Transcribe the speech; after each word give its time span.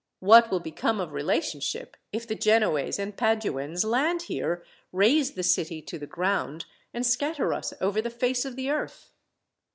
What 0.19 0.49
will 0.49 0.59
become 0.59 0.99
of 0.99 1.13
relationship, 1.13 1.95
if 2.11 2.25
the 2.27 2.33
Genoese 2.33 2.97
and 2.97 3.15
Paduans 3.15 3.83
land 3.85 4.23
here, 4.23 4.65
raze 4.91 5.33
the 5.33 5.43
city 5.43 5.79
to 5.83 5.99
the 5.99 6.07
ground, 6.07 6.65
and 6.91 7.05
scatter 7.05 7.53
us 7.53 7.71
over 7.79 8.01
the 8.01 8.09
face 8.09 8.43
of 8.43 8.55
the 8.55 8.71
earth? 8.71 9.11